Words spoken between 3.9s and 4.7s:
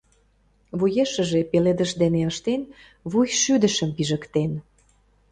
пижыктен.